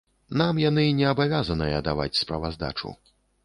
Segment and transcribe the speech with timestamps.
[0.41, 2.99] Нам яны не абавязаныя даваць справаздачу.